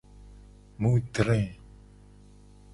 Mu 0.81 0.91
dre. 1.13 1.39